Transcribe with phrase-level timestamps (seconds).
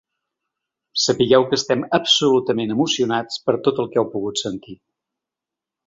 [1.01, 4.79] Sapigueu que estem absolutament emocionats per tot el que heu pogut sentir.